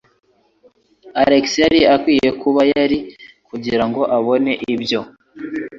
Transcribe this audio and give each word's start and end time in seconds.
Alex 1.23 1.45
yari 1.63 1.79
akwiye 1.95 2.29
kuba 2.41 2.59
ahari 2.67 2.99
kugirango 3.47 4.01
abone 4.17 4.51
ibyo. 4.73 5.01